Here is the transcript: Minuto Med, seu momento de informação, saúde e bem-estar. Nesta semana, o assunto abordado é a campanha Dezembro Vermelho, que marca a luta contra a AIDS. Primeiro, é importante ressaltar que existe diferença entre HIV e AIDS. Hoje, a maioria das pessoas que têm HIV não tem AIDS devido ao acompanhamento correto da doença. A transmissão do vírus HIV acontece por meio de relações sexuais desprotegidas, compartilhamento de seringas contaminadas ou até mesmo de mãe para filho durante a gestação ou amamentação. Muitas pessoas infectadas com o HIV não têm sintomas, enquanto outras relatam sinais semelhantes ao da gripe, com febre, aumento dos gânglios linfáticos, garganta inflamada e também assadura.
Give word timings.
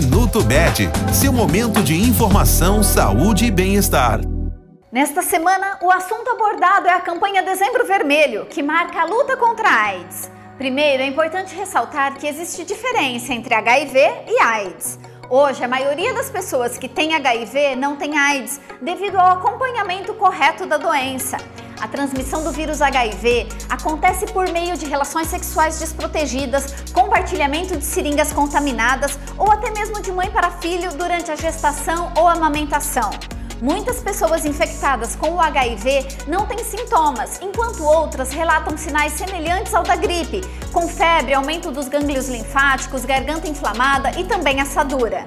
Minuto 0.00 0.44
Med, 0.44 0.88
seu 1.12 1.32
momento 1.32 1.82
de 1.82 1.92
informação, 1.92 2.84
saúde 2.84 3.46
e 3.46 3.50
bem-estar. 3.50 4.20
Nesta 4.92 5.22
semana, 5.22 5.76
o 5.82 5.90
assunto 5.90 6.30
abordado 6.30 6.86
é 6.86 6.92
a 6.92 7.00
campanha 7.00 7.42
Dezembro 7.42 7.84
Vermelho, 7.84 8.46
que 8.46 8.62
marca 8.62 9.00
a 9.00 9.04
luta 9.04 9.36
contra 9.36 9.68
a 9.68 9.82
AIDS. 9.86 10.30
Primeiro, 10.56 11.02
é 11.02 11.06
importante 11.06 11.52
ressaltar 11.52 12.16
que 12.16 12.28
existe 12.28 12.64
diferença 12.64 13.34
entre 13.34 13.52
HIV 13.52 13.98
e 14.28 14.40
AIDS. 14.40 15.00
Hoje, 15.28 15.64
a 15.64 15.68
maioria 15.68 16.14
das 16.14 16.30
pessoas 16.30 16.78
que 16.78 16.88
têm 16.88 17.16
HIV 17.16 17.74
não 17.74 17.96
tem 17.96 18.16
AIDS 18.16 18.60
devido 18.80 19.16
ao 19.16 19.32
acompanhamento 19.32 20.14
correto 20.14 20.64
da 20.64 20.76
doença. 20.76 21.38
A 21.80 21.86
transmissão 21.86 22.42
do 22.42 22.50
vírus 22.50 22.82
HIV 22.82 23.48
acontece 23.68 24.26
por 24.26 24.50
meio 24.50 24.76
de 24.76 24.86
relações 24.86 25.28
sexuais 25.28 25.78
desprotegidas, 25.78 26.74
compartilhamento 26.92 27.76
de 27.76 27.84
seringas 27.84 28.32
contaminadas 28.32 29.18
ou 29.36 29.50
até 29.50 29.70
mesmo 29.70 30.00
de 30.02 30.10
mãe 30.10 30.30
para 30.30 30.50
filho 30.50 30.92
durante 30.96 31.30
a 31.30 31.36
gestação 31.36 32.12
ou 32.16 32.26
amamentação. 32.26 33.10
Muitas 33.60 34.00
pessoas 34.00 34.44
infectadas 34.44 35.16
com 35.16 35.30
o 35.30 35.40
HIV 35.40 36.06
não 36.28 36.46
têm 36.46 36.62
sintomas, 36.62 37.40
enquanto 37.42 37.84
outras 37.84 38.30
relatam 38.30 38.76
sinais 38.76 39.14
semelhantes 39.14 39.74
ao 39.74 39.82
da 39.82 39.96
gripe, 39.96 40.40
com 40.72 40.86
febre, 40.88 41.34
aumento 41.34 41.70
dos 41.70 41.88
gânglios 41.88 42.28
linfáticos, 42.28 43.04
garganta 43.04 43.48
inflamada 43.48 44.12
e 44.18 44.24
também 44.24 44.60
assadura. 44.60 45.26